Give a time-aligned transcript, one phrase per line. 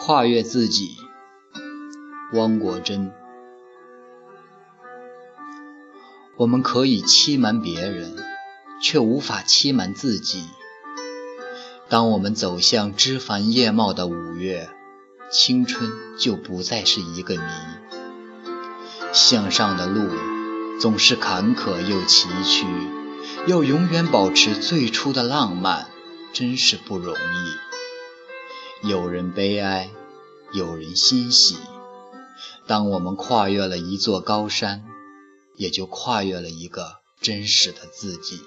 [0.00, 0.96] 跨越自己，
[2.32, 3.12] 汪国真。
[6.36, 8.16] 我们可以欺瞒别人，
[8.80, 10.44] 却无法欺瞒自己。
[11.88, 14.70] 当我们走向枝繁叶茂的五月，
[15.30, 17.42] 青春就不再是一个谜。
[19.12, 20.08] 向上的路
[20.80, 22.66] 总是坎坷又崎岖，
[23.46, 25.88] 要永远保持最初的浪漫，
[26.32, 27.67] 真是不容易。
[28.82, 29.90] 有人悲哀，
[30.52, 31.56] 有人欣喜。
[32.66, 34.84] 当我们跨越了一座高山，
[35.56, 38.40] 也就跨越了一个真实的自己。